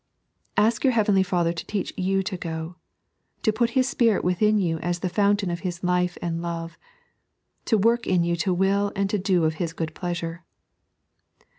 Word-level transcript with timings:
Ask 0.57 0.83
your 0.83 0.93
Heavenly 0.93 1.21
Father 1.21 1.53
to 1.53 1.63
teach 1.67 1.93
you 1.95 2.23
to 2.23 2.35
go; 2.35 2.75
to 3.43 3.53
put 3.53 3.69
His 3.77 3.87
Spirit 3.87 4.23
within 4.23 4.57
you 4.57 4.79
as 4.79 5.01
the 5.01 5.11
foimtain 5.11 5.51
of 5.53 5.59
His 5.59 5.83
life 5.83 6.17
and 6.23 6.41
love; 6.41 6.75
to 7.65 7.77
work 7.77 8.07
in 8.07 8.23
you 8.23 8.35
to 8.37 8.51
will 8.51 8.91
and 8.95 9.11
to 9.11 9.19
do 9.19 9.43
of 9.43 9.53
His 9.61 9.73
good 9.73 9.93
pleasure. 9.93 10.43